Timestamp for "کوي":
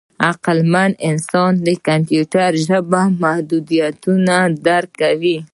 5.01-5.37